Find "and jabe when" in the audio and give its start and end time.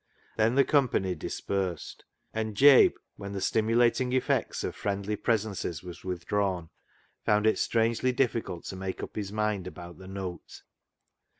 2.33-3.33